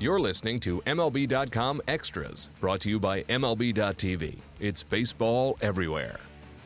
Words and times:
You're 0.00 0.18
listening 0.18 0.58
to 0.60 0.80
MLB.com 0.80 1.80
Extras, 1.86 2.50
brought 2.60 2.80
to 2.80 2.90
you 2.90 2.98
by 2.98 3.22
MLB.tv. 3.22 4.38
It's 4.58 4.82
baseball 4.82 5.56
everywhere. 5.60 6.18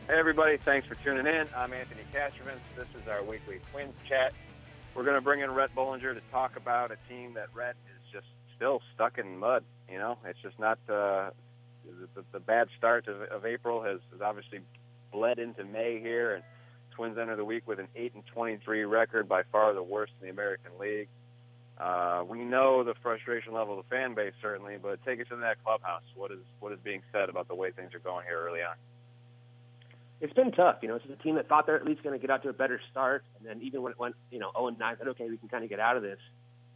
Hey, 0.06 0.18
everybody. 0.18 0.56
Thanks 0.64 0.88
for 0.88 0.94
tuning 0.94 1.26
in. 1.26 1.46
I'm 1.54 1.74
Anthony 1.74 2.00
Castrovince. 2.10 2.62
This 2.74 2.86
is 2.98 3.06
our 3.06 3.22
weekly 3.22 3.60
Twins 3.70 3.92
chat. 4.08 4.32
We're 4.94 5.04
going 5.04 5.16
to 5.16 5.20
bring 5.20 5.40
in 5.40 5.50
Rhett 5.50 5.74
Bollinger 5.76 6.14
to 6.14 6.22
talk 6.32 6.56
about 6.56 6.90
a 6.90 6.96
team 7.06 7.34
that 7.34 7.48
Rhett 7.52 7.76
is 7.94 8.10
just 8.10 8.26
still 8.56 8.80
stuck 8.94 9.18
in 9.18 9.36
mud. 9.36 9.62
You 9.92 9.98
know, 9.98 10.16
it's 10.24 10.40
just 10.40 10.58
not 10.58 10.78
uh, 10.88 11.28
the, 12.14 12.24
the 12.32 12.40
bad 12.40 12.68
start 12.78 13.08
of, 13.08 13.20
of 13.20 13.44
April 13.44 13.82
has, 13.82 14.00
has 14.10 14.22
obviously 14.22 14.60
bled 15.12 15.38
into 15.38 15.64
May 15.64 16.00
here, 16.00 16.34
and 16.34 16.42
Twins 16.92 17.18
enter 17.18 17.36
the 17.36 17.44
week 17.44 17.68
with 17.68 17.78
an 17.78 17.88
8 17.94 18.14
and 18.14 18.26
23 18.26 18.84
record, 18.86 19.28
by 19.28 19.42
far 19.52 19.74
the 19.74 19.82
worst 19.82 20.12
in 20.18 20.28
the 20.28 20.32
American 20.32 20.70
League. 20.80 21.08
Uh, 21.78 22.24
we 22.28 22.44
know 22.44 22.82
the 22.82 22.94
frustration 23.02 23.52
level 23.52 23.78
of 23.78 23.84
the 23.84 23.88
fan 23.88 24.14
base 24.14 24.32
certainly, 24.42 24.76
but 24.82 24.98
take 25.04 25.20
us 25.20 25.26
into 25.30 25.42
that 25.42 25.62
clubhouse. 25.62 26.02
What 26.16 26.32
is 26.32 26.40
what 26.58 26.72
is 26.72 26.78
being 26.82 27.02
said 27.12 27.28
about 27.28 27.46
the 27.46 27.54
way 27.54 27.70
things 27.70 27.94
are 27.94 28.00
going 28.00 28.24
here 28.26 28.40
early 28.40 28.60
on? 28.62 28.74
It's 30.20 30.32
been 30.32 30.50
tough. 30.50 30.78
You 30.82 30.88
know, 30.88 30.98
this 30.98 31.04
is 31.04 31.12
a 31.12 31.22
team 31.22 31.36
that 31.36 31.48
thought 31.48 31.66
they're 31.66 31.76
at 31.76 31.84
least 31.84 32.02
going 32.02 32.18
to 32.18 32.20
get 32.20 32.30
out 32.30 32.42
to 32.42 32.48
a 32.48 32.52
better 32.52 32.80
start, 32.90 33.24
and 33.38 33.46
then 33.46 33.62
even 33.62 33.82
when 33.82 33.92
it 33.92 33.98
went, 34.00 34.16
you 34.32 34.40
know, 34.40 34.50
0 34.52 34.68
and 34.68 34.78
9, 34.78 34.96
said, 34.98 35.06
okay, 35.08 35.30
we 35.30 35.36
can 35.36 35.48
kind 35.48 35.62
of 35.62 35.70
get 35.70 35.78
out 35.78 35.96
of 35.96 36.02
this. 36.02 36.18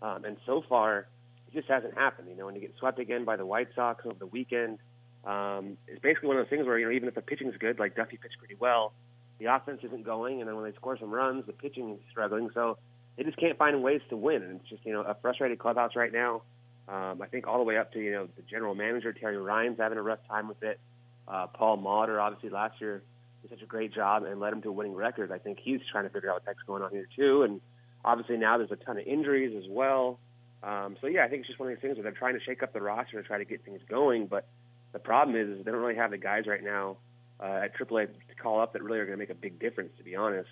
Um, 0.00 0.24
and 0.24 0.36
so 0.46 0.62
far, 0.68 1.08
it 1.48 1.52
just 1.52 1.68
hasn't 1.68 1.94
happened. 1.94 2.28
You 2.28 2.36
know, 2.36 2.46
when 2.46 2.54
you 2.54 2.60
get 2.60 2.72
swept 2.78 3.00
again 3.00 3.24
by 3.24 3.34
the 3.34 3.44
White 3.44 3.68
Sox 3.74 4.06
over 4.06 4.16
the 4.16 4.26
weekend, 4.26 4.78
um, 5.24 5.76
it's 5.88 6.00
basically 6.00 6.28
one 6.28 6.36
of 6.36 6.44
those 6.44 6.50
things 6.50 6.66
where 6.66 6.78
you 6.78 6.86
know 6.86 6.92
even 6.92 7.08
if 7.08 7.16
the 7.16 7.22
pitching's 7.22 7.56
good, 7.56 7.80
like 7.80 7.96
Duffey 7.96 8.20
pitched 8.20 8.38
pretty 8.38 8.56
well, 8.58 8.92
the 9.38 9.46
offense 9.46 9.80
isn't 9.82 10.04
going, 10.04 10.40
and 10.40 10.48
then 10.48 10.54
when 10.54 10.64
they 10.64 10.76
score 10.76 10.96
some 10.96 11.10
runs, 11.10 11.44
the 11.46 11.52
pitching 11.52 11.90
is 11.94 11.98
struggling. 12.10 12.50
So 12.54 12.78
they 13.16 13.24
just 13.24 13.36
can't 13.36 13.58
find 13.58 13.82
ways 13.82 14.00
to 14.08 14.16
win, 14.16 14.42
and 14.42 14.60
it's 14.60 14.68
just 14.68 14.84
you 14.84 14.92
know 14.92 15.02
a 15.02 15.14
frustrated 15.20 15.58
clubhouse 15.58 15.96
right 15.96 16.12
now. 16.12 16.42
Um, 16.88 17.22
I 17.22 17.26
think 17.26 17.46
all 17.46 17.58
the 17.58 17.64
way 17.64 17.76
up 17.76 17.92
to 17.92 18.00
you 18.00 18.12
know 18.12 18.28
the 18.36 18.42
general 18.42 18.74
manager 18.74 19.12
Terry 19.12 19.36
Ryan's 19.36 19.78
having 19.78 19.98
a 19.98 20.02
rough 20.02 20.20
time 20.28 20.48
with 20.48 20.62
it. 20.62 20.80
Uh, 21.28 21.46
Paul 21.46 21.78
Molitor 21.78 22.20
obviously 22.20 22.50
last 22.50 22.80
year 22.80 23.02
did 23.42 23.50
such 23.50 23.62
a 23.62 23.66
great 23.66 23.94
job 23.94 24.24
and 24.24 24.40
led 24.40 24.52
him 24.52 24.62
to 24.62 24.68
a 24.68 24.72
winning 24.72 24.94
record. 24.94 25.30
I 25.30 25.38
think 25.38 25.58
he's 25.62 25.80
trying 25.90 26.04
to 26.04 26.10
figure 26.10 26.30
out 26.30 26.36
what 26.36 26.44
the 26.44 26.50
heck's 26.50 26.62
going 26.66 26.82
on 26.82 26.90
here 26.90 27.06
too, 27.14 27.42
and 27.42 27.60
obviously 28.04 28.36
now 28.36 28.58
there's 28.58 28.72
a 28.72 28.76
ton 28.76 28.98
of 28.98 29.06
injuries 29.06 29.54
as 29.56 29.68
well. 29.68 30.18
Um, 30.62 30.96
so 31.00 31.06
yeah, 31.06 31.24
I 31.24 31.28
think 31.28 31.40
it's 31.40 31.48
just 31.48 31.58
one 31.58 31.70
of 31.70 31.76
these 31.76 31.82
things 31.82 31.96
where 31.96 32.04
they're 32.04 32.12
trying 32.12 32.34
to 32.38 32.44
shake 32.44 32.62
up 32.62 32.72
the 32.72 32.80
roster 32.80 33.18
and 33.18 33.26
try 33.26 33.38
to 33.38 33.44
get 33.44 33.64
things 33.64 33.80
going, 33.88 34.26
but 34.26 34.46
the 34.92 34.98
problem 34.98 35.36
is, 35.36 35.48
is 35.48 35.64
they 35.64 35.70
don't 35.70 35.80
really 35.80 35.96
have 35.96 36.10
the 36.10 36.18
guys 36.18 36.46
right 36.46 36.62
now 36.62 36.96
uh, 37.40 37.62
at 37.64 37.76
AAA 37.76 38.06
to 38.28 38.34
call 38.40 38.60
up 38.60 38.72
that 38.74 38.82
really 38.82 38.98
are 38.98 39.06
going 39.06 39.18
to 39.18 39.22
make 39.22 39.30
a 39.30 39.34
big 39.34 39.58
difference, 39.58 39.90
to 39.98 40.04
be 40.04 40.14
honest. 40.14 40.50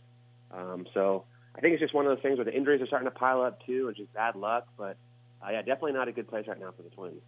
Um, 0.50 0.86
so 0.94 1.24
I 1.60 1.62
think 1.62 1.74
it's 1.74 1.82
just 1.82 1.92
one 1.92 2.06
of 2.06 2.16
those 2.16 2.22
things 2.22 2.38
where 2.38 2.46
the 2.46 2.56
injuries 2.56 2.80
are 2.80 2.86
starting 2.86 3.06
to 3.06 3.14
pile 3.14 3.42
up 3.42 3.60
too, 3.66 3.88
and 3.88 3.94
just 3.94 4.10
bad 4.14 4.34
luck. 4.34 4.66
But 4.78 4.96
uh, 5.44 5.50
yeah, 5.50 5.58
definitely 5.58 5.92
not 5.92 6.08
a 6.08 6.12
good 6.12 6.26
place 6.26 6.46
right 6.48 6.58
now 6.58 6.72
for 6.74 6.82
the 6.82 6.88
Twins. 6.88 7.20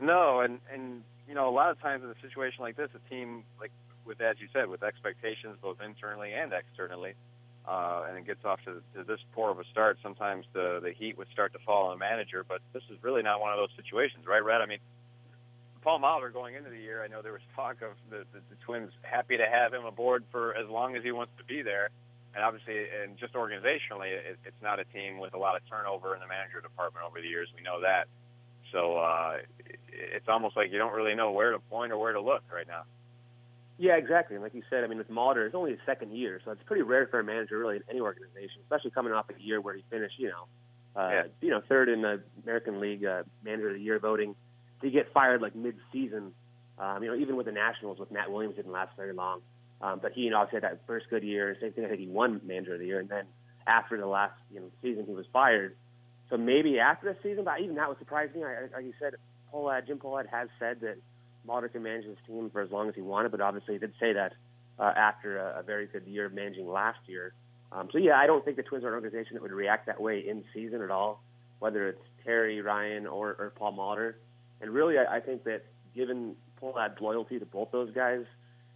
No, 0.00 0.40
and 0.40 0.58
and 0.74 1.04
you 1.28 1.34
know 1.34 1.48
a 1.48 1.54
lot 1.54 1.70
of 1.70 1.80
times 1.80 2.02
in 2.02 2.10
a 2.10 2.20
situation 2.28 2.58
like 2.58 2.76
this, 2.76 2.88
a 2.96 3.08
team 3.08 3.44
like 3.60 3.70
with 4.04 4.20
as 4.20 4.34
you 4.40 4.48
said, 4.52 4.68
with 4.68 4.82
expectations 4.82 5.58
both 5.62 5.76
internally 5.80 6.32
and 6.32 6.52
externally, 6.52 7.14
uh, 7.68 8.06
and 8.08 8.18
it 8.18 8.26
gets 8.26 8.44
off 8.44 8.58
to, 8.64 8.82
to 8.98 9.04
this 9.04 9.20
poor 9.32 9.52
of 9.52 9.60
a 9.60 9.64
start, 9.70 9.98
sometimes 10.02 10.44
the 10.52 10.80
the 10.82 10.90
heat 10.90 11.16
would 11.16 11.28
start 11.32 11.52
to 11.52 11.60
fall 11.60 11.86
on 11.86 11.96
the 11.96 12.00
manager. 12.00 12.44
But 12.46 12.62
this 12.72 12.82
is 12.90 12.98
really 13.00 13.22
not 13.22 13.40
one 13.40 13.52
of 13.52 13.58
those 13.58 13.70
situations, 13.76 14.26
right, 14.26 14.42
Rhett? 14.42 14.60
I 14.60 14.66
mean, 14.66 14.80
Paul 15.82 16.00
Molitor 16.00 16.32
going 16.32 16.56
into 16.56 16.70
the 16.70 16.80
year, 16.80 17.04
I 17.04 17.06
know 17.06 17.22
there 17.22 17.30
was 17.30 17.42
talk 17.54 17.76
of 17.82 17.92
the, 18.10 18.24
the, 18.32 18.40
the 18.50 18.56
Twins 18.66 18.90
happy 19.02 19.36
to 19.36 19.46
have 19.46 19.72
him 19.72 19.84
aboard 19.84 20.24
for 20.32 20.56
as 20.56 20.68
long 20.68 20.96
as 20.96 21.04
he 21.04 21.12
wants 21.12 21.30
to 21.38 21.44
be 21.44 21.62
there. 21.62 21.90
And 22.34 22.42
obviously, 22.42 22.86
and 23.02 23.18
just 23.18 23.34
organizationally, 23.34 24.12
it, 24.12 24.38
it's 24.44 24.62
not 24.62 24.80
a 24.80 24.84
team 24.84 25.18
with 25.18 25.34
a 25.34 25.38
lot 25.38 25.56
of 25.56 25.62
turnover 25.68 26.14
in 26.14 26.20
the 26.20 26.26
manager 26.26 26.60
department 26.60 27.04
over 27.06 27.20
the 27.20 27.28
years. 27.28 27.48
We 27.54 27.62
know 27.62 27.80
that. 27.82 28.08
So 28.72 28.96
uh, 28.96 29.36
it's 29.88 30.28
almost 30.28 30.56
like 30.56 30.72
you 30.72 30.78
don't 30.78 30.94
really 30.94 31.14
know 31.14 31.30
where 31.32 31.52
to 31.52 31.58
point 31.58 31.92
or 31.92 31.98
where 31.98 32.12
to 32.12 32.20
look 32.20 32.42
right 32.52 32.66
now. 32.66 32.84
Yeah, 33.78 33.96
exactly. 33.96 34.36
And 34.36 34.42
like 34.42 34.54
you 34.54 34.62
said, 34.70 34.84
I 34.84 34.86
mean, 34.86 34.98
with 34.98 35.10
Molitor, 35.10 35.46
it's 35.46 35.54
only 35.54 35.72
his 35.72 35.80
second 35.84 36.12
year, 36.12 36.40
so 36.44 36.52
it's 36.52 36.62
pretty 36.64 36.82
rare 36.82 37.06
for 37.06 37.20
a 37.20 37.24
manager 37.24 37.58
really 37.58 37.76
in 37.76 37.82
any 37.90 38.00
organization, 38.00 38.60
especially 38.62 38.92
coming 38.92 39.12
off 39.12 39.26
a 39.28 39.42
year 39.42 39.60
where 39.60 39.74
he 39.74 39.82
finished, 39.90 40.14
you 40.18 40.28
know, 40.28 40.46
uh, 40.94 41.10
yeah. 41.10 41.22
you 41.40 41.50
know, 41.50 41.60
third 41.68 41.88
in 41.88 42.02
the 42.02 42.22
American 42.44 42.80
League 42.80 43.04
uh, 43.04 43.24
Manager 43.44 43.68
of 43.68 43.74
the 43.74 43.80
Year 43.80 43.98
voting. 43.98 44.34
To 44.82 44.90
get 44.90 45.12
fired 45.12 45.40
like 45.40 45.54
mid-season, 45.54 46.32
um, 46.78 47.02
you 47.02 47.08
know, 47.08 47.16
even 47.16 47.36
with 47.36 47.46
the 47.46 47.52
Nationals, 47.52 47.98
with 47.98 48.10
Matt 48.10 48.30
Williams 48.32 48.56
didn't 48.56 48.72
last 48.72 48.96
very 48.96 49.12
long. 49.12 49.40
Um, 49.82 49.98
but 50.00 50.12
he, 50.12 50.22
you 50.22 50.30
know, 50.30 50.38
obviously 50.38 50.60
had 50.64 50.70
that 50.70 50.86
first 50.86 51.06
good 51.10 51.24
year. 51.24 51.56
Same 51.60 51.72
thing, 51.72 51.84
I 51.84 51.88
think 51.88 52.00
he 52.00 52.06
won 52.06 52.40
Manager 52.44 52.74
of 52.74 52.80
the 52.80 52.86
Year, 52.86 53.00
and 53.00 53.08
then 53.08 53.24
after 53.66 53.98
the 53.98 54.06
last, 54.06 54.34
you 54.52 54.60
know, 54.60 54.66
season, 54.80 55.04
he 55.06 55.12
was 55.12 55.26
fired. 55.32 55.74
So 56.30 56.36
maybe 56.36 56.78
after 56.78 57.12
the 57.12 57.18
season, 57.22 57.44
but 57.44 57.60
even 57.60 57.74
that 57.76 57.88
would 57.88 57.98
surprise 57.98 58.30
me. 58.34 58.42
I, 58.44 58.62
like 58.74 58.84
you 58.84 58.94
said, 58.98 59.14
Pohlad, 59.52 59.86
Jim 59.86 59.98
Pohlad 59.98 60.28
has 60.28 60.48
said 60.58 60.80
that 60.80 60.96
Molitor 61.46 61.72
can 61.72 61.82
manage 61.82 62.04
his 62.04 62.16
team 62.26 62.48
for 62.50 62.62
as 62.62 62.70
long 62.70 62.88
as 62.88 62.94
he 62.94 63.02
wanted, 63.02 63.32
but 63.32 63.40
obviously 63.40 63.74
he 63.74 63.78
did 63.78 63.92
say 64.00 64.12
that 64.12 64.32
uh, 64.78 64.92
after 64.96 65.38
a, 65.38 65.60
a 65.60 65.62
very 65.62 65.86
good 65.86 66.06
year 66.06 66.26
of 66.26 66.32
managing 66.32 66.68
last 66.68 67.00
year. 67.06 67.34
Um, 67.72 67.88
so 67.90 67.98
yeah, 67.98 68.16
I 68.16 68.26
don't 68.26 68.44
think 68.44 68.56
the 68.56 68.62
Twins 68.62 68.84
are 68.84 68.88
an 68.88 68.94
organization 68.94 69.34
that 69.34 69.42
would 69.42 69.52
react 69.52 69.86
that 69.86 70.00
way 70.00 70.20
in 70.26 70.44
season 70.54 70.82
at 70.82 70.90
all, 70.90 71.22
whether 71.58 71.88
it's 71.88 72.02
Terry 72.24 72.60
Ryan 72.60 73.06
or, 73.06 73.30
or 73.38 73.52
Paul 73.56 73.74
Molitor. 73.74 74.14
And 74.60 74.70
really, 74.70 74.96
I, 74.98 75.16
I 75.16 75.20
think 75.20 75.44
that 75.44 75.64
given 75.94 76.36
Pohlad's 76.62 77.00
loyalty 77.00 77.38
to 77.38 77.46
both 77.46 77.70
those 77.72 77.90
guys, 77.92 78.24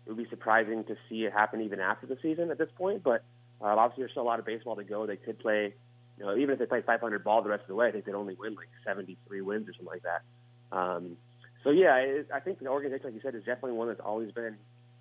it 0.06 0.11
would 0.11 0.19
be 0.19 0.31
surprising 0.31 0.84
to 0.84 0.97
see 1.09 1.25
it 1.25 1.33
happen 1.33 1.61
even 1.61 1.81
after 1.81 2.06
the 2.06 2.17
season 2.22 2.50
at 2.50 2.59
this 2.59 2.69
point. 2.77 3.03
But 3.03 3.25
uh, 3.61 3.67
obviously, 3.67 4.03
there's 4.03 4.12
still 4.12 4.22
a 4.22 4.25
lot 4.25 4.39
of 4.39 4.47
baseball 4.47 4.77
to 4.77 4.84
go. 4.84 5.06
They 5.06 5.17
could 5.17 5.39
play, 5.39 5.75
you 6.17 6.25
know, 6.25 6.37
even 6.37 6.50
if 6.50 6.59
they 6.59 6.67
play 6.67 6.83
500 6.83 7.25
ball 7.25 7.43
the 7.43 7.49
rest 7.49 7.62
of 7.62 7.69
the 7.69 7.75
way, 7.75 7.89
I 7.89 7.93
think 7.93 8.05
they'd 8.05 8.15
only 8.15 8.34
win 8.34 8.55
like 8.55 8.69
73 8.84 9.41
wins 9.41 9.69
or 9.69 9.72
something 9.72 9.87
like 9.87 10.03
that. 10.03 10.77
Um, 10.77 11.17
so 11.65 11.71
yeah, 11.71 11.97
it, 11.97 12.28
I 12.33 12.39
think 12.39 12.61
the 12.61 12.69
organization, 12.69 13.06
like 13.06 13.15
you 13.15 13.21
said, 13.22 13.34
is 13.34 13.44
definitely 13.44 13.72
one 13.72 13.89
that's 13.89 14.00
always 14.00 14.31
been 14.31 14.56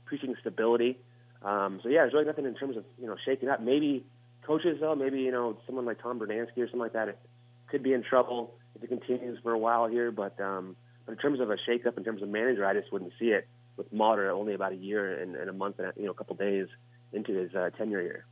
preaching 0.06 0.36
stability. 0.42 0.98
Um, 1.44 1.80
so 1.84 1.90
yeah, 1.90 2.02
there's 2.02 2.14
really 2.14 2.26
nothing 2.26 2.46
in 2.46 2.56
terms 2.56 2.76
of 2.76 2.86
you 3.00 3.06
know 3.06 3.16
shaking 3.24 3.50
up. 3.50 3.62
Maybe 3.62 4.04
coaches 4.42 4.78
though, 4.82 4.96
maybe 4.96 5.20
you 5.20 5.32
know 5.32 5.58
someone 5.68 5.86
like 5.86 6.02
Tom 6.02 6.20
Brunansky 6.20 6.58
or 6.58 6.66
something 6.66 6.80
like 6.80 6.94
that 6.94 7.10
it 7.10 7.20
could 7.68 7.84
be 7.84 7.94
in 7.94 8.04
trouble 8.04 8.56
if 8.76 8.84
it 8.84 8.88
continues 8.88 9.38
for 9.44 9.52
a 9.52 9.58
while 9.58 9.88
here. 9.88 10.12
But 10.12 10.40
um, 10.40 10.76
but 11.06 11.12
in 11.12 11.18
terms 11.20 11.40
of 11.40 11.52
a 11.52 11.58
shakeup, 11.70 11.98
in 11.98 12.04
terms 12.04 12.24
of 12.24 12.30
manager, 12.30 12.66
I 12.66 12.74
just 12.74 12.92
wouldn't 12.92 13.14
see 13.20 13.28
it 13.28 13.48
with 13.78 13.94
Molitor 13.94 14.32
only 14.32 14.54
about 14.54 14.72
a 14.72 14.76
year 14.76 15.22
and, 15.22 15.36
and 15.36 15.50
a 15.50 15.54
month 15.54 15.80
and 15.80 15.92
you 15.96 16.06
know 16.06 16.12
a 16.12 16.16
couple 16.16 16.36
days 16.36 16.68
into 17.14 17.34
his 17.34 17.54
uh, 17.56 17.70
tenure 17.78 18.02
here. 18.02 18.26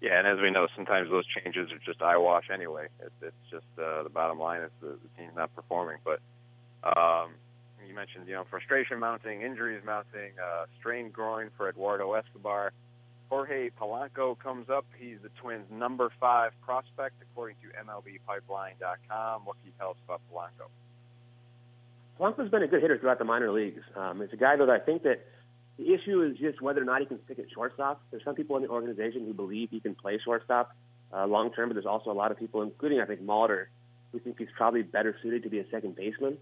Yeah, 0.00 0.18
and 0.18 0.28
as 0.28 0.38
we 0.40 0.50
know, 0.50 0.68
sometimes 0.76 1.10
those 1.10 1.24
changes 1.26 1.72
are 1.72 1.78
just 1.84 2.00
eyewash 2.00 2.50
anyway. 2.52 2.86
It, 3.00 3.12
it's 3.20 3.50
just 3.50 3.66
uh, 3.78 4.04
the 4.04 4.10
bottom 4.10 4.38
line 4.38 4.62
is 4.62 4.70
the, 4.80 4.90
the 4.90 5.08
team's 5.18 5.34
not 5.36 5.54
performing. 5.56 5.98
But 6.04 6.20
um, 6.84 7.30
you 7.86 7.94
mentioned, 7.94 8.28
you 8.28 8.34
know, 8.34 8.44
frustration 8.48 9.00
mounting, 9.00 9.42
injuries 9.42 9.82
mounting, 9.84 10.32
uh, 10.38 10.66
strained 10.78 11.12
groin 11.12 11.50
for 11.56 11.68
Eduardo 11.68 12.12
Escobar. 12.12 12.72
Jorge 13.28 13.70
Polanco 13.70 14.38
comes 14.38 14.70
up. 14.70 14.86
He's 14.98 15.18
the 15.22 15.30
Twins' 15.40 15.66
number 15.70 16.10
five 16.20 16.52
prospect, 16.62 17.16
according 17.20 17.56
to 17.62 17.68
MLBPipeline.com. 17.84 19.44
What 19.44 19.56
can 19.56 19.66
you 19.66 19.72
tell 19.78 19.90
us 19.90 19.96
about 20.04 20.20
Polanco? 20.32 20.68
Polanco's 22.18 22.50
been 22.50 22.62
a 22.62 22.66
good 22.66 22.82
hitter 22.82 22.98
throughout 22.98 23.18
the 23.18 23.24
minor 23.24 23.50
leagues. 23.52 23.82
Um, 23.96 24.20
it's 24.22 24.32
a 24.32 24.36
guy, 24.36 24.56
that 24.56 24.68
I 24.68 24.78
think 24.78 25.02
that 25.04 25.24
the 25.78 25.94
issue 25.94 26.22
is 26.22 26.36
just 26.36 26.60
whether 26.60 26.82
or 26.82 26.84
not 26.84 27.00
he 27.00 27.06
can 27.06 27.22
stick 27.24 27.38
at 27.38 27.46
shortstop. 27.52 28.02
There's 28.10 28.24
some 28.24 28.34
people 28.34 28.56
in 28.56 28.62
the 28.62 28.68
organization 28.68 29.24
who 29.26 29.32
believe 29.32 29.70
he 29.70 29.80
can 29.80 29.94
play 29.94 30.18
shortstop 30.24 30.74
uh, 31.12 31.26
long 31.26 31.52
term, 31.52 31.68
but 31.68 31.74
there's 31.74 31.86
also 31.86 32.10
a 32.10 32.12
lot 32.12 32.32
of 32.32 32.38
people, 32.38 32.62
including 32.62 33.00
I 33.00 33.06
think 33.06 33.22
Molitor, 33.22 33.66
who 34.12 34.18
think 34.18 34.38
he's 34.38 34.48
probably 34.56 34.82
better 34.82 35.16
suited 35.22 35.44
to 35.44 35.50
be 35.50 35.60
a 35.60 35.68
second 35.70 35.94
baseman 35.94 36.38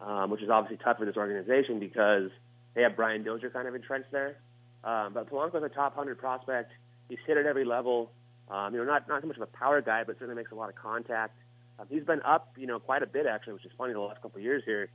um, 0.00 0.30
which 0.30 0.42
is 0.42 0.50
obviously 0.50 0.82
tough 0.82 0.98
for 0.98 1.04
this 1.04 1.16
organization 1.16 1.78
because 1.78 2.30
they 2.74 2.82
have 2.82 2.96
Brian 2.96 3.22
Dozier 3.22 3.50
kind 3.50 3.66
of 3.66 3.74
entrenched 3.74 4.10
there. 4.12 4.36
Um, 4.84 5.14
but 5.14 5.30
Polanco's 5.30 5.62
a 5.62 5.68
top 5.68 5.96
100 5.96 6.18
prospect. 6.18 6.72
He's 7.08 7.18
hit 7.26 7.36
at 7.36 7.46
every 7.46 7.64
level. 7.64 8.10
Um, 8.50 8.74
you 8.74 8.80
know, 8.80 8.86
not 8.86 9.08
not 9.08 9.22
so 9.22 9.26
much 9.26 9.36
of 9.36 9.42
a 9.42 9.46
power 9.46 9.80
guy, 9.80 10.04
but 10.04 10.16
certainly 10.18 10.36
makes 10.36 10.52
a 10.52 10.54
lot 10.54 10.68
of 10.68 10.76
contact. 10.76 11.36
Um, 11.78 11.86
he's 11.90 12.04
been 12.04 12.22
up, 12.22 12.52
you 12.56 12.66
know, 12.66 12.78
quite 12.78 13.02
a 13.02 13.06
bit 13.06 13.26
actually, 13.26 13.54
which 13.54 13.64
is 13.64 13.72
funny 13.76 13.92
the 13.92 14.00
last 14.00 14.22
couple 14.22 14.38
of 14.38 14.44
years 14.44 14.62
here. 14.64 14.88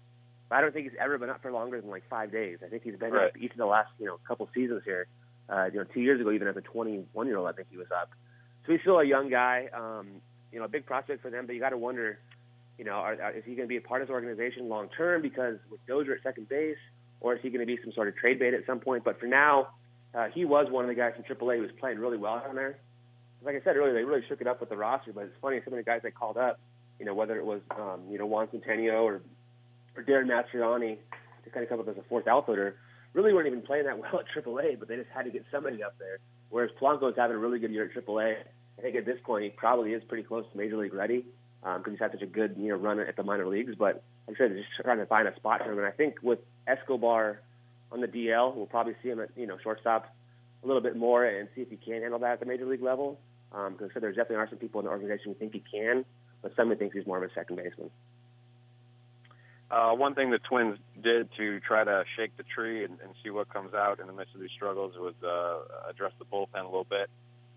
But 0.51 0.57
I 0.57 0.61
don't 0.61 0.73
think 0.73 0.91
he's 0.91 0.99
ever 0.99 1.17
been 1.17 1.29
up 1.29 1.41
for 1.41 1.49
longer 1.49 1.79
than 1.79 1.89
like 1.89 2.03
five 2.09 2.29
days. 2.29 2.57
I 2.61 2.67
think 2.67 2.83
he's 2.83 2.97
been 2.97 3.13
right. 3.13 3.27
up 3.27 3.37
each 3.39 3.51
of 3.51 3.57
the 3.57 3.65
last, 3.65 3.89
you 3.97 4.05
know, 4.05 4.19
couple 4.27 4.49
seasons 4.53 4.81
here. 4.83 5.07
Uh, 5.47 5.69
you 5.71 5.79
know, 5.79 5.85
two 5.85 6.01
years 6.01 6.19
ago, 6.19 6.29
even 6.29 6.49
as 6.49 6.57
a 6.57 6.61
21 6.61 7.27
year 7.27 7.37
old, 7.37 7.47
I 7.47 7.53
think 7.53 7.69
he 7.71 7.77
was 7.77 7.87
up. 7.95 8.09
So 8.65 8.73
he's 8.73 8.81
still 8.81 8.99
a 8.99 9.05
young 9.05 9.29
guy. 9.29 9.69
Um, 9.73 10.07
you 10.51 10.59
know, 10.59 10.65
a 10.65 10.67
big 10.67 10.85
prospect 10.85 11.21
for 11.21 11.29
them, 11.29 11.45
but 11.45 11.55
you 11.55 11.61
got 11.61 11.69
to 11.69 11.77
wonder 11.77 12.19
you 12.81 12.85
know, 12.85 12.93
are, 12.93 13.21
are, 13.21 13.31
is 13.31 13.43
he 13.45 13.53
going 13.53 13.67
to 13.67 13.69
be 13.69 13.77
a 13.77 13.81
part 13.81 14.01
of 14.01 14.07
this 14.07 14.11
organization 14.11 14.67
long 14.67 14.89
term 14.89 15.21
because 15.21 15.57
with 15.69 15.85
Dozier 15.85 16.15
at 16.15 16.23
second 16.23 16.49
base, 16.49 16.77
or 17.19 17.35
is 17.35 17.39
he 17.43 17.49
going 17.49 17.59
to 17.59 17.65
be 17.67 17.77
some 17.83 17.93
sort 17.93 18.07
of 18.07 18.15
trade 18.15 18.39
bait 18.39 18.55
at 18.55 18.65
some 18.65 18.79
point? 18.79 19.03
But 19.03 19.19
for 19.19 19.27
now, 19.27 19.67
uh, 20.15 20.29
he 20.33 20.45
was 20.45 20.65
one 20.69 20.83
of 20.83 20.89
the 20.89 20.95
guys 20.95 21.13
from 21.15 21.23
AAA 21.23 21.57
who 21.57 21.61
was 21.61 21.71
playing 21.79 21.99
really 21.99 22.17
well 22.17 22.39
down 22.39 22.55
there. 22.55 22.77
Like 23.43 23.55
I 23.55 23.63
said 23.63 23.77
earlier, 23.77 23.93
they 23.93 24.03
really 24.03 24.23
shook 24.27 24.41
it 24.41 24.47
up 24.47 24.59
with 24.59 24.69
the 24.69 24.77
roster. 24.77 25.13
But 25.13 25.25
it's 25.25 25.35
funny, 25.41 25.61
some 25.63 25.73
of 25.73 25.77
the 25.77 25.83
guys 25.83 26.01
they 26.01 26.09
called 26.09 26.37
up, 26.37 26.59
you 26.99 27.05
know, 27.05 27.13
whether 27.13 27.37
it 27.37 27.45
was 27.45 27.61
um, 27.77 28.01
you 28.09 28.17
know 28.17 28.25
Juan 28.25 28.47
Centeno 28.47 29.03
or 29.03 29.21
or 29.95 30.03
Darin 30.03 30.27
Mastroianni 30.27 30.97
to 31.43 31.49
kind 31.49 31.63
of 31.63 31.69
come 31.69 31.79
up 31.79 31.87
as 31.87 31.97
a 31.97 32.03
fourth 32.07 32.27
outfielder, 32.27 32.75
really 33.13 33.33
weren't 33.33 33.47
even 33.47 33.61
playing 33.61 33.85
that 33.85 33.97
well 33.99 34.19
at 34.19 34.43
AAA. 34.43 34.79
But 34.79 34.87
they 34.87 34.95
just 34.95 35.09
had 35.13 35.23
to 35.25 35.31
get 35.31 35.45
somebody 35.51 35.83
up 35.83 35.97
there. 35.99 36.19
Whereas 36.49 36.71
Polanco 36.79 37.09
is 37.09 37.15
having 37.17 37.35
a 37.35 37.39
really 37.39 37.59
good 37.59 37.71
year 37.71 37.85
at 37.85 38.05
AAA. 38.05 38.35
I 38.77 38.81
think 38.81 38.95
at 38.95 39.05
this 39.05 39.19
point 39.23 39.43
he 39.43 39.49
probably 39.49 39.93
is 39.93 40.03
pretty 40.07 40.23
close 40.23 40.45
to 40.51 40.57
major 40.57 40.77
league 40.77 40.93
ready. 40.93 41.25
because 41.61 41.85
um, 41.85 41.91
he's 41.91 41.99
had 41.99 42.11
such 42.11 42.21
a 42.21 42.27
good 42.27 42.55
you 42.57 42.69
know 42.69 42.75
run 42.75 42.99
at 42.99 43.15
the 43.15 43.23
minor 43.23 43.47
leagues. 43.47 43.75
But 43.75 44.03
like 44.27 44.37
I 44.37 44.39
said, 44.39 44.55
just 44.55 44.69
trying 44.83 44.97
to 44.97 45.05
find 45.05 45.27
a 45.27 45.35
spot 45.35 45.61
for 45.63 45.71
him. 45.71 45.77
And 45.77 45.87
I 45.87 45.91
think 45.91 46.15
with 46.21 46.39
Escobar 46.67 47.41
on 47.91 48.01
the 48.01 48.07
DL, 48.07 48.55
we'll 48.55 48.65
probably 48.65 48.95
see 49.03 49.09
him 49.09 49.19
at 49.19 49.29
you 49.35 49.47
know 49.47 49.57
shortstop 49.61 50.13
a 50.63 50.67
little 50.67 50.81
bit 50.81 50.95
more 50.95 51.25
and 51.25 51.47
see 51.55 51.61
if 51.61 51.69
he 51.69 51.77
can 51.77 52.01
handle 52.01 52.19
that 52.19 52.33
at 52.33 52.39
the 52.39 52.45
major 52.45 52.65
league 52.65 52.81
level. 52.81 53.19
Because 53.51 53.81
um, 53.81 53.89
so 53.93 53.99
there 53.99 54.11
definitely 54.11 54.37
are 54.37 54.49
some 54.49 54.59
people 54.59 54.79
in 54.79 54.85
the 54.85 54.91
organization 54.91 55.33
who 55.33 55.33
think 55.33 55.53
he 55.53 55.63
can, 55.71 56.05
but 56.41 56.55
some 56.55 56.73
think 56.77 56.93
he's 56.93 57.05
more 57.05 57.17
of 57.17 57.29
a 57.29 57.33
second 57.33 57.57
baseman. 57.57 57.89
Uh, 59.71 59.93
one 59.93 60.13
thing 60.13 60.31
the 60.31 60.39
Twins 60.39 60.77
did 61.01 61.29
to 61.37 61.61
try 61.61 61.83
to 61.83 62.03
shake 62.17 62.35
the 62.35 62.43
tree 62.43 62.83
and, 62.83 62.99
and 63.01 63.13
see 63.23 63.29
what 63.29 63.47
comes 63.47 63.73
out 63.73 64.01
in 64.01 64.07
the 64.07 64.11
midst 64.13 64.35
of 64.35 64.41
these 64.41 64.51
struggles 64.53 64.93
was 64.97 65.13
uh, 65.23 65.89
address 65.89 66.11
the 66.19 66.25
bullpen 66.25 66.61
a 66.61 66.65
little 66.65 66.83
bit. 66.83 67.09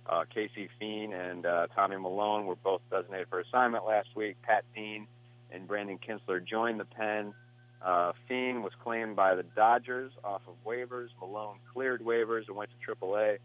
Uh, 0.07 0.23
Casey 0.33 0.69
Fien 0.81 1.13
and 1.13 1.45
uh, 1.45 1.67
Tommy 1.75 1.97
Milone 1.97 2.47
were 2.47 2.55
both 2.55 2.83
designated 2.89 3.27
for 3.29 3.41
assignment 3.41 3.85
last 3.85 4.09
week. 4.15 4.37
Pat 4.43 4.65
Dean 4.77 5.09
and 5.51 5.67
Brandon 5.67 5.99
Kintzler 5.99 6.45
joined 6.47 6.79
the 6.79 6.85
pen. 6.85 7.35
Uh, 7.83 8.13
Fien 8.29 8.63
was 8.63 8.73
claimed 8.83 9.17
by 9.17 9.35
the 9.35 9.43
Dodgers 9.43 10.13
off 10.23 10.43
of 10.47 10.55
waivers. 10.65 11.09
Milone 11.21 11.57
cleared 11.73 12.01
waivers 12.01 12.47
and 12.47 12.57
went 12.57 12.71
to 12.71 12.95
AAA. 12.95 13.39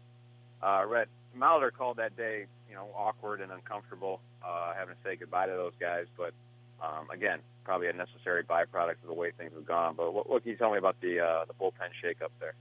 Uh, 0.62 0.84
Rhett 0.86 1.08
Molitor 1.36 1.72
called 1.72 1.96
that 1.96 2.16
day, 2.16 2.46
you 2.68 2.74
know, 2.76 2.88
awkward 2.96 3.40
and 3.40 3.50
uncomfortable, 3.50 4.20
uh, 4.44 4.74
having 4.78 4.94
to 4.94 5.00
say 5.02 5.16
goodbye 5.16 5.46
to 5.46 5.52
those 5.52 5.72
guys. 5.80 6.06
But 6.16 6.34
um, 6.82 7.10
again, 7.10 7.40
probably 7.64 7.88
a 7.88 7.92
necessary 7.92 8.42
byproduct 8.42 9.02
of 9.02 9.08
the 9.08 9.14
way 9.14 9.30
things 9.36 9.52
have 9.54 9.66
gone. 9.66 9.94
But 9.96 10.12
what, 10.14 10.28
what 10.28 10.42
can 10.42 10.52
you 10.52 10.56
tell 10.56 10.72
me 10.72 10.78
about 10.78 11.00
the 11.00 11.20
uh, 11.20 11.44
the 11.44 11.54
bullpen 11.54 11.90
shakeup 12.02 12.30
there? 12.40 12.54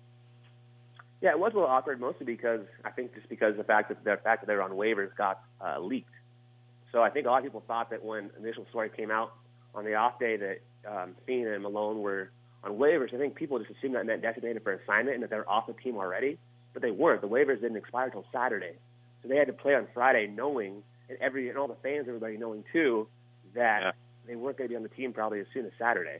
Yeah, 1.21 1.31
it 1.31 1.39
was 1.39 1.51
a 1.53 1.55
little 1.57 1.69
awkward, 1.69 1.99
mostly 1.99 2.25
because 2.25 2.61
I 2.85 2.91
think 2.91 3.13
just 3.13 3.27
because 3.27 3.57
the 3.57 3.63
fact 3.63 3.89
that 3.89 4.03
the 4.03 4.17
fact 4.23 4.41
that 4.41 4.47
they 4.47 4.55
were 4.55 4.61
on 4.61 4.71
waivers 4.71 5.15
got 5.15 5.41
uh, 5.61 5.79
leaked. 5.79 6.13
So 6.91 7.03
I 7.03 7.09
think 7.09 7.27
a 7.27 7.29
lot 7.29 7.39
of 7.39 7.43
people 7.43 7.63
thought 7.67 7.89
that 7.91 8.03
when 8.03 8.29
initial 8.39 8.65
story 8.69 8.89
came 8.89 9.11
out 9.11 9.33
on 9.75 9.85
the 9.85 9.95
off 9.95 10.19
day 10.19 10.37
that 10.37 10.59
um, 10.87 11.15
Fien 11.27 11.53
and 11.53 11.61
Milone 11.61 12.01
were 12.01 12.31
on 12.63 12.73
waivers, 12.73 13.13
I 13.13 13.17
think 13.17 13.35
people 13.35 13.59
just 13.59 13.71
assumed 13.71 13.95
that 13.95 14.05
meant 14.05 14.21
designated 14.21 14.63
for 14.63 14.73
assignment 14.73 15.15
and 15.15 15.23
that 15.23 15.29
they're 15.29 15.49
off 15.49 15.67
the 15.67 15.73
team 15.73 15.97
already. 15.97 16.37
But 16.73 16.81
they 16.81 16.91
weren't. 16.91 17.21
The 17.21 17.27
waivers 17.27 17.61
didn't 17.61 17.77
expire 17.77 18.05
until 18.05 18.25
Saturday, 18.31 18.73
so 19.21 19.27
they 19.27 19.37
had 19.37 19.47
to 19.47 19.53
play 19.53 19.75
on 19.75 19.87
Friday, 19.93 20.27
knowing 20.27 20.83
and 21.09 21.17
every 21.19 21.49
and 21.49 21.57
all 21.57 21.67
the 21.67 21.77
fans, 21.81 22.05
everybody 22.07 22.37
knowing 22.37 22.63
too 22.71 23.07
that 23.55 23.81
yeah. 23.81 23.91
They 24.29 24.35
weren't 24.35 24.57
going 24.57 24.67
to 24.67 24.71
be 24.71 24.75
on 24.75 24.83
the 24.83 24.89
team 24.89 25.11
probably 25.11 25.39
as 25.39 25.47
soon 25.53 25.65
as 25.65 25.71
Saturday. 25.79 26.19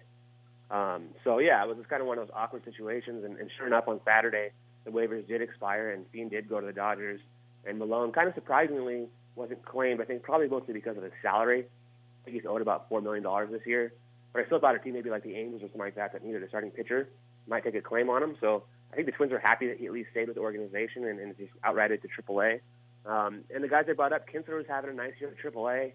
Um, 0.71 1.09
so 1.23 1.39
yeah, 1.39 1.63
it 1.63 1.67
was 1.67 1.77
just 1.77 1.89
kind 1.89 2.01
of 2.01 2.07
one 2.07 2.17
of 2.17 2.27
those 2.27 2.33
awkward 2.35 2.65
situations. 2.65 3.23
And, 3.23 3.37
and 3.37 3.49
sure 3.57 3.67
enough, 3.67 3.87
on 3.87 4.01
Saturday, 4.03 4.49
the 4.85 4.91
waivers 4.91 5.27
did 5.27 5.41
expire, 5.41 5.91
and 5.91 6.05
Fien 6.11 6.29
did 6.29 6.49
go 6.49 6.59
to 6.59 6.65
the 6.65 6.73
Dodgers. 6.73 7.21
And 7.65 7.77
Milone, 7.77 8.11
kind 8.11 8.27
of 8.27 8.33
surprisingly, 8.33 9.07
wasn't 9.35 9.63
claimed. 9.63 10.01
I 10.01 10.05
think 10.05 10.23
probably 10.23 10.47
mostly 10.47 10.73
because 10.73 10.97
of 10.97 11.03
his 11.03 11.13
salary. 11.21 11.61
I 11.61 12.25
think 12.25 12.35
he's 12.35 12.45
owed 12.47 12.61
about 12.61 12.89
four 12.89 13.01
million 13.01 13.23
dollars 13.23 13.49
this 13.51 13.61
year. 13.65 13.93
But 14.33 14.43
I 14.43 14.45
still 14.45 14.59
thought 14.59 14.75
a 14.75 14.79
team 14.79 14.93
maybe 14.93 15.09
like 15.09 15.23
the 15.23 15.35
Angels 15.35 15.61
or 15.61 15.65
something 15.65 15.81
like 15.81 15.95
that 15.95 16.13
that 16.13 16.23
needed 16.23 16.43
a 16.43 16.47
starting 16.47 16.71
pitcher 16.71 17.09
might 17.47 17.63
take 17.63 17.75
a 17.75 17.81
claim 17.81 18.09
on 18.09 18.21
him. 18.21 18.35
So 18.39 18.63
I 18.91 18.95
think 18.95 19.07
the 19.07 19.11
Twins 19.11 19.31
are 19.31 19.39
happy 19.39 19.67
that 19.67 19.77
he 19.77 19.87
at 19.87 19.91
least 19.91 20.09
stayed 20.11 20.27
with 20.27 20.35
the 20.35 20.41
organization 20.41 21.05
and, 21.05 21.19
and 21.19 21.35
just 21.37 21.51
outrighted 21.65 22.01
to 22.01 22.07
AAA. 22.07 22.59
Um, 23.05 23.43
and 23.53 23.63
the 23.63 23.67
guys 23.67 23.85
they 23.87 23.93
brought 23.93 24.13
up, 24.13 24.29
Kintzler 24.29 24.57
was 24.57 24.65
having 24.67 24.91
a 24.91 24.93
nice 24.93 25.13
year 25.19 25.31
at 25.31 25.53
AAA. 25.53 25.93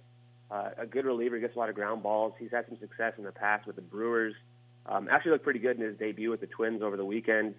Uh, 0.55 0.71
a 0.79 0.87
good 0.87 1.05
reliever, 1.05 1.37
gets 1.41 1.56
a 1.56 1.59
lot 1.59 1.69
of 1.69 1.75
ground 1.75 2.01
balls. 2.01 2.33
He's 2.39 2.53
had 2.53 2.65
some 2.69 2.79
success 2.79 3.15
in 3.19 3.25
the 3.25 3.33
past 3.33 3.67
with 3.67 3.75
the 3.75 3.83
Brewers. 3.83 4.35
Um, 4.87 5.09
actually 5.11 5.33
looked 5.33 5.43
pretty 5.43 5.59
good 5.59 5.77
in 5.77 5.83
his 5.83 5.99
debut 5.99 6.31
with 6.31 6.41
the 6.41 6.47
Twins 6.47 6.81
over 6.81 6.97
the 6.97 7.05
weekend. 7.05 7.56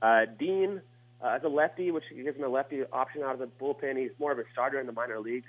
Uh, 0.00 0.26
Dean, 0.38 0.80
uh, 1.20 1.30
as 1.30 1.42
a 1.42 1.48
lefty, 1.48 1.90
which 1.90 2.04
gives 2.14 2.36
him 2.36 2.44
a 2.44 2.48
lefty 2.48 2.82
option 2.92 3.22
out 3.22 3.32
of 3.32 3.40
the 3.40 3.48
bullpen, 3.60 3.98
he's 3.98 4.12
more 4.20 4.30
of 4.30 4.38
a 4.38 4.44
starter 4.52 4.78
in 4.78 4.86
the 4.86 4.92
minor 4.92 5.18
leagues. 5.18 5.48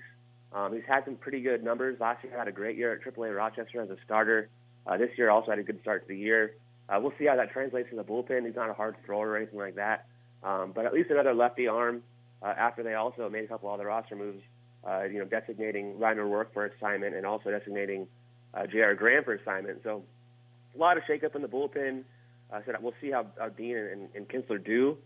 Um, 0.54 0.74
he's 0.74 0.81
had 0.88 1.06
some 1.06 1.18
pretty 1.18 1.42
good 1.42 1.63
numbers. 1.63 2.00
Last 2.00 2.24
year, 2.24 2.36
had 2.36 2.48
a 2.48 2.51
great 2.51 2.78
year 2.78 2.94
at 2.94 3.01
AAA 3.01 3.36
Rochester 3.36 3.80
as 3.80 3.92
a 3.92 3.98
starter. 4.04 4.50
Uh, 4.88 4.98
this 4.98 5.12
year, 5.19 5.30
also 5.30 5.51
had 5.51 5.60
a 5.60 5.63
good 5.63 5.80
start 5.81 6.01
to 6.01 6.07
the 6.07 6.18
year. 6.18 6.56
Uh, 6.89 7.00
we'll 7.00 7.13
see 7.19 7.25
how 7.25 7.36
that 7.36 7.51
translates 7.51 7.89
in 7.92 7.98
the 7.98 8.04
bullpen. 8.04 8.44
He's 8.48 8.56
not 8.56 8.72
a 8.72 8.74
hard 8.74 8.95
thrower 9.06 9.30
or 9.30 9.38
anything 9.38 9.60
like 9.60 9.75
that, 9.75 10.07
um, 10.44 10.72
but 10.74 10.88
at 10.88 10.94
least 10.94 11.12
another 11.12 11.36
lefty 11.36 11.68
arm. 11.68 12.01
Uh, 12.42 12.48
after 12.57 12.81
they 12.81 12.95
also 12.95 13.30
made 13.30 13.44
a 13.44 13.48
couple 13.48 13.69
other 13.69 13.86
roster 13.86 14.16
moves, 14.16 14.42
uh, 14.88 15.04
you 15.04 15.19
know, 15.19 15.25
designating 15.25 16.00
Ryan 16.00 16.19
O'Rourke 16.19 16.54
for 16.54 16.66
assignment 16.66 17.16
and 17.16 17.25
also 17.25 17.51
designating 17.51 18.07
uh, 18.54 18.68
J.R. 18.68 18.95
Graham 18.95 19.24
for 19.24 19.33
assignment. 19.33 19.80
So 19.83 20.04
a 20.75 20.78
lot 20.78 20.98
of 20.98 21.04
shakeup 21.04 21.36
in 21.36 21.42
the 21.42 21.48
bullpen. 21.48 22.04
I 22.51 22.57
uh, 22.57 22.62
said 22.66 22.75
we'll 22.81 22.94
see 23.00 23.12
how, 23.12 23.28
how 23.39 23.50
Dean 23.50 23.78
and, 23.78 24.10
and 24.13 24.28
Kintzler 24.28 24.63
do, 24.63 24.98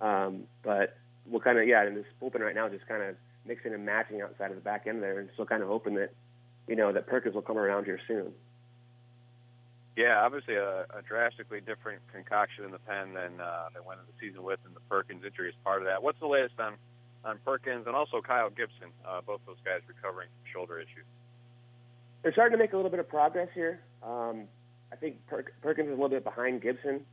um, 0.00 0.44
but 0.62 0.96
we'll 1.26 1.40
kind 1.40 1.58
of 1.58 1.68
yeah, 1.68 1.86
in 1.86 1.94
this 1.94 2.06
bullpen 2.22 2.40
right 2.40 2.54
now, 2.54 2.68
just 2.68 2.86
kind 2.86 3.02
of 3.02 3.16
mixing 3.46 3.74
and 3.74 3.84
matching 3.84 4.22
outside 4.22 4.50
of 4.50 4.56
the 4.56 4.62
back 4.62 4.86
end 4.86 5.02
there, 5.02 5.18
and 5.18 5.28
still 5.34 5.44
kind 5.44 5.62
of 5.62 5.68
hoping 5.68 5.94
that 5.96 6.12
you 6.66 6.76
know 6.76 6.92
that 6.92 7.06
Perkins 7.06 7.34
will 7.34 7.42
come 7.42 7.58
around 7.58 7.84
here 7.84 8.00
soon. 8.08 8.32
Yeah, 9.96 10.22
obviously 10.24 10.54
a, 10.54 10.86
a 10.90 11.02
drastically 11.06 11.60
different 11.60 12.00
concoction 12.12 12.64
in 12.64 12.72
the 12.72 12.80
pen 12.80 13.14
than 13.14 13.38
uh, 13.38 13.68
they 13.74 13.80
went 13.86 14.00
into 14.00 14.12
the 14.12 14.26
season 14.26 14.42
with, 14.42 14.58
and 14.64 14.74
the 14.74 14.80
Perkins 14.88 15.22
injury 15.24 15.50
is 15.50 15.54
part 15.62 15.82
of 15.82 15.86
that. 15.86 16.02
What's 16.02 16.18
the 16.18 16.26
latest 16.26 16.58
on 16.58 16.74
on 17.24 17.38
Perkins 17.44 17.86
and 17.86 17.96
also 17.96 18.20
Kyle 18.20 18.50
Gibson? 18.50 18.88
Uh, 19.06 19.20
both 19.20 19.40
those 19.46 19.56
guys 19.64 19.80
recovering 19.88 20.28
from 20.28 20.52
shoulder 20.52 20.78
issues. 20.78 21.04
They're 22.22 22.32
starting 22.32 22.56
to 22.56 22.62
make 22.62 22.72
a 22.72 22.76
little 22.76 22.90
bit 22.90 23.00
of 23.00 23.08
progress 23.08 23.48
here. 23.54 23.80
Um, 24.02 24.44
I 24.92 24.96
think 24.96 25.26
per- 25.26 25.44
Perkins 25.62 25.88
is 25.88 25.92
a 25.92 25.94
little 25.96 26.08
bit 26.08 26.24
behind 26.24 26.62
Gibson. 26.62 27.04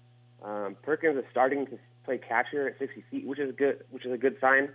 Um, 0.44 0.76
Perkins 0.82 1.18
is 1.18 1.26
starting 1.32 1.66
to 1.68 1.78
play 2.06 2.18
catcher 2.18 2.70
at 2.70 2.80
60 2.80 3.04
feet, 3.12 3.26
which 3.28 3.40
is 3.40 3.54
good, 3.56 3.84
which 3.92 4.06
is 4.06 4.12
a 4.12 4.18
good 4.18 4.38
sign. 4.40 4.70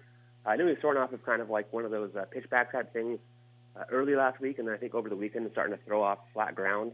I 0.45 0.57
knew 0.57 0.65
he 0.65 0.71
was 0.71 0.79
starting 0.79 1.03
off 1.03 1.13
as 1.13 1.19
kind 1.27 1.43
of 1.43 1.51
like 1.51 1.73
one 1.73 1.85
of 1.85 1.91
those 1.91 2.15
uh, 2.15 2.25
pitchback 2.35 2.71
type 2.71 2.93
things 2.93 3.19
uh, 3.77 3.85
early 3.91 4.15
last 4.15 4.41
week, 4.41 4.59
and 4.59 4.71
I 4.71 4.77
think 4.77 4.95
over 4.95 5.09
the 5.09 5.17
weekend 5.17 5.45
is 5.47 5.53
starting 5.53 5.77
to 5.77 5.83
throw 5.85 6.03
off 6.03 6.19
flat 6.33 6.55
ground, 6.55 6.93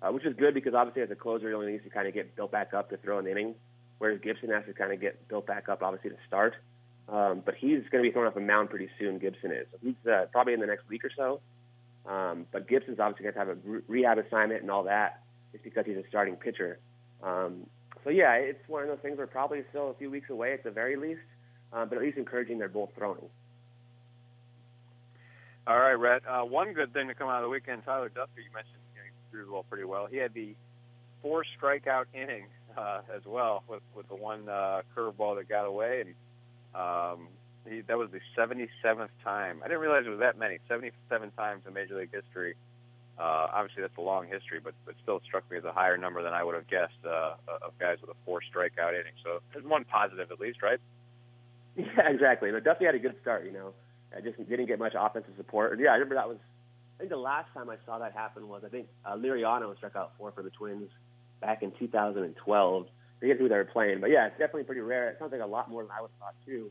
uh, 0.00 0.10
which 0.12 0.24
is 0.24 0.34
good 0.36 0.54
because 0.54 0.74
obviously 0.74 1.02
as 1.02 1.10
a 1.10 1.16
closer, 1.16 1.48
he 1.48 1.54
only 1.54 1.72
needs 1.72 1.84
to 1.84 1.90
kind 1.90 2.06
of 2.06 2.14
get 2.14 2.36
built 2.36 2.52
back 2.52 2.72
up 2.72 2.90
to 2.90 2.96
throw 2.98 3.18
an 3.18 3.26
inning, 3.26 3.54
whereas 3.98 4.20
Gibson 4.22 4.50
has 4.50 4.64
to 4.66 4.72
kind 4.74 4.92
of 4.92 5.00
get 5.00 5.26
built 5.28 5.46
back 5.46 5.68
up 5.68 5.82
obviously 5.82 6.10
to 6.10 6.16
start. 6.26 6.54
Um, 7.08 7.42
but 7.44 7.54
he's 7.54 7.82
going 7.90 8.02
to 8.02 8.08
be 8.08 8.12
thrown 8.12 8.26
off 8.26 8.36
a 8.36 8.40
mound 8.40 8.70
pretty 8.70 8.88
soon. 8.98 9.18
Gibson 9.18 9.52
is. 9.52 9.66
So 9.72 9.78
he's 9.82 10.10
uh, 10.10 10.26
probably 10.32 10.54
in 10.54 10.60
the 10.60 10.66
next 10.66 10.88
week 10.88 11.04
or 11.04 11.10
so. 11.14 11.40
Um, 12.10 12.46
but 12.52 12.68
Gibson's 12.68 12.98
obviously 12.98 13.24
going 13.24 13.34
to 13.34 13.38
have 13.38 13.48
a 13.48 13.54
re- 13.64 13.82
rehab 13.88 14.18
assignment 14.18 14.62
and 14.62 14.70
all 14.70 14.84
that 14.84 15.22
just 15.52 15.64
because 15.64 15.84
he's 15.86 15.96
a 15.96 16.04
starting 16.08 16.36
pitcher. 16.36 16.78
Um, 17.22 17.66
so 18.02 18.10
yeah, 18.10 18.32
it's 18.34 18.68
one 18.68 18.82
of 18.82 18.88
those 18.88 18.98
things 19.00 19.16
where 19.16 19.26
probably 19.26 19.62
still 19.70 19.90
a 19.90 19.94
few 19.94 20.10
weeks 20.10 20.28
away 20.30 20.52
at 20.52 20.64
the 20.64 20.70
very 20.70 20.96
least, 20.96 21.20
uh, 21.72 21.84
but 21.86 21.96
at 21.96 22.04
least 22.04 22.18
encouraging 22.18 22.58
they're 22.58 22.68
both 22.68 22.90
throwing. 22.96 23.28
All 25.66 25.78
right, 25.78 25.94
Rhett. 25.94 26.22
Uh, 26.28 26.42
one 26.42 26.74
good 26.74 26.92
thing 26.92 27.08
to 27.08 27.14
come 27.14 27.28
out 27.28 27.36
of 27.36 27.44
the 27.44 27.48
weekend, 27.48 27.84
Tyler 27.86 28.10
Duffey, 28.10 28.44
you 28.44 28.52
mentioned 28.52 28.76
you 28.94 29.00
know, 29.00 29.06
he 29.06 29.30
threw 29.30 29.44
the 29.46 29.50
ball 29.50 29.64
pretty 29.68 29.84
well. 29.84 30.06
He 30.06 30.18
had 30.18 30.34
the 30.34 30.54
four 31.22 31.42
strikeout 31.58 32.04
inning 32.12 32.44
uh, 32.76 33.00
as 33.14 33.22
well 33.24 33.62
with 33.66 33.80
with 33.94 34.06
the 34.08 34.14
one 34.14 34.46
uh, 34.48 34.82
curveball 34.94 35.36
that 35.38 35.48
got 35.48 35.64
away, 35.64 36.02
and 36.02 36.14
um, 36.74 37.28
he, 37.68 37.80
that 37.82 37.96
was 37.96 38.10
the 38.10 38.20
77th 38.36 39.08
time. 39.22 39.60
I 39.64 39.68
didn't 39.68 39.80
realize 39.80 40.04
it 40.06 40.10
was 40.10 40.20
that 40.20 40.38
many. 40.38 40.58
77 40.68 41.30
times 41.32 41.62
in 41.66 41.72
Major 41.72 41.98
League 41.98 42.12
history 42.12 42.56
uh, 43.18 43.46
obviously, 43.52 43.82
that's 43.82 43.96
a 43.96 44.00
long 44.00 44.26
history, 44.26 44.58
but 44.62 44.74
but 44.84 44.94
still 45.02 45.20
struck 45.24 45.48
me 45.50 45.56
as 45.56 45.64
a 45.64 45.72
higher 45.72 45.96
number 45.96 46.22
than 46.22 46.32
I 46.32 46.42
would 46.42 46.54
have 46.54 46.66
guessed 46.66 46.98
uh, 47.06 47.34
of 47.62 47.78
guys 47.78 47.98
with 48.00 48.10
a 48.10 48.18
four 48.24 48.40
strikeout 48.40 48.90
inning. 48.90 49.14
So 49.22 49.40
there's 49.52 49.64
one 49.64 49.84
positive 49.84 50.30
at 50.32 50.40
least, 50.40 50.62
right? 50.62 50.80
Yeah, 51.76 52.08
exactly. 52.08 52.50
But 52.52 52.64
Duffey 52.64 52.86
had 52.86 52.94
a 52.94 53.00
good 53.00 53.14
start. 53.20 53.44
You 53.44 53.52
know, 53.52 53.72
I 54.16 54.20
just 54.20 54.36
didn't 54.48 54.66
get 54.66 54.78
much 54.78 54.94
offensive 54.98 55.34
support. 55.36 55.78
Yeah, 55.80 55.90
I 55.90 55.94
remember 55.94 56.16
that 56.16 56.28
was. 56.28 56.38
I 56.96 56.98
think 56.98 57.10
the 57.10 57.16
last 57.16 57.52
time 57.52 57.68
I 57.68 57.76
saw 57.84 57.98
that 57.98 58.12
happen 58.12 58.48
was 58.48 58.62
I 58.64 58.68
think 58.68 58.86
uh, 59.04 59.16
Liriano 59.16 59.76
struck 59.76 59.96
out 59.96 60.12
four 60.18 60.32
for 60.32 60.42
the 60.42 60.50
Twins 60.50 60.88
back 61.40 61.62
in 61.62 61.72
2012. 61.78 62.86
I 63.24 63.26
forget 63.26 63.40
who 63.40 63.48
they 63.48 63.56
were 63.56 63.64
playing, 63.64 64.00
but 64.00 64.10
yeah, 64.10 64.26
it's 64.26 64.38
definitely 64.38 64.64
pretty 64.64 64.82
rare. 64.82 65.08
It 65.08 65.16
sounds 65.18 65.32
like 65.32 65.40
a 65.40 65.46
lot 65.46 65.70
more 65.70 65.82
than 65.82 65.90
I 65.90 66.02
would 66.02 66.10
have 66.10 66.18
thought 66.20 66.34
too. 66.44 66.70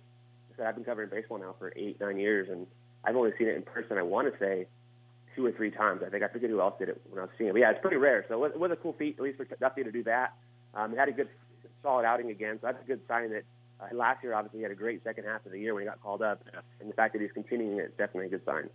Said 0.55 0.67
I've 0.67 0.75
been 0.75 0.83
covering 0.83 1.09
baseball 1.09 1.39
now 1.39 1.55
for 1.57 1.73
eight, 1.75 1.99
nine 1.99 2.19
years, 2.19 2.47
and 2.51 2.67
I've 3.03 3.15
only 3.15 3.31
seen 3.39 3.47
it 3.47 3.55
in 3.55 3.63
person. 3.63 3.97
I 3.97 4.03
want 4.03 4.31
to 4.31 4.39
say 4.39 4.67
two 5.35 5.43
or 5.47 5.51
three 5.51 5.71
times. 5.71 6.01
I 6.05 6.09
think 6.11 6.23
I 6.23 6.27
forget 6.27 6.51
who 6.51 6.61
else 6.61 6.75
did 6.77 6.89
it 6.89 7.01
when 7.09 7.17
I 7.17 7.23
was 7.23 7.31
seeing 7.39 7.49
it. 7.49 7.53
But 7.53 7.59
yeah, 7.59 7.71
it's 7.71 7.81
pretty 7.81 7.97
rare. 7.97 8.23
So 8.27 8.43
it 8.45 8.59
was, 8.59 8.69
a 8.71 8.75
cool 8.75 8.93
feat, 8.93 9.15
at 9.17 9.23
least 9.23 9.37
for 9.37 9.45
Duffey 9.45 9.83
to 9.83 9.91
do 9.91 10.03
that. 10.03 10.33
Um, 10.75 10.91
he 10.91 10.97
had 10.97 11.09
a 11.09 11.11
good, 11.11 11.27
solid 11.81 12.05
outing 12.05 12.29
again. 12.29 12.59
So 12.61 12.67
that's 12.67 12.83
a 12.83 12.87
good 12.87 13.01
sign 13.07 13.31
that 13.31 13.45
uh, 13.81 13.95
last 13.95 14.21
year, 14.21 14.35
obviously, 14.35 14.59
he 14.59 14.63
had 14.63 14.71
a 14.71 14.75
great 14.75 15.03
second 15.03 15.23
half 15.23 15.43
of 15.47 15.51
the 15.51 15.59
year 15.59 15.73
when 15.73 15.81
he 15.81 15.89
got 15.89 16.03
called 16.03 16.21
up. 16.21 16.43
And 16.79 16.87
the 16.87 16.93
fact 16.93 17.13
that 17.13 17.21
he's 17.23 17.31
continuing 17.31 17.79
it 17.79 17.85
is 17.85 17.91
definitely 17.97 18.27
a 18.27 18.29
good 18.29 18.45
sign. 18.45 18.69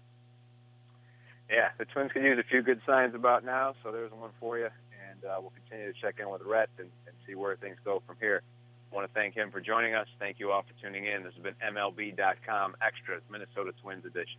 Yeah, 1.48 1.68
the 1.78 1.84
Twins 1.84 2.10
can 2.10 2.24
use 2.24 2.38
a 2.38 2.48
few 2.48 2.60
good 2.60 2.80
signs 2.84 3.14
about 3.14 3.44
now. 3.44 3.74
So 3.84 3.92
there's 3.92 4.10
one 4.10 4.30
for 4.40 4.58
you. 4.58 4.68
And 5.22 5.30
uh, 5.30 5.36
we'll 5.40 5.50
continue 5.50 5.92
to 5.92 5.98
check 5.98 6.16
in 6.20 6.30
with 6.30 6.42
Rhett 6.42 6.68
and, 6.78 6.88
and 7.06 7.16
see 7.26 7.34
where 7.34 7.56
things 7.56 7.76
go 7.84 8.02
from 8.06 8.16
here. 8.20 8.42
I 8.90 8.94
want 8.94 9.06
to 9.06 9.14
thank 9.14 9.34
him 9.34 9.50
for 9.50 9.60
joining 9.60 9.94
us. 9.94 10.06
Thank 10.18 10.38
you 10.38 10.50
all 10.50 10.62
for 10.62 10.82
tuning 10.82 11.06
in. 11.06 11.22
This 11.22 11.34
has 11.34 11.42
been 11.42 11.54
MLB.com 11.74 12.76
Extras, 12.80 13.22
Minnesota 13.30 13.72
Twins 13.82 14.04
edition. 14.04 14.38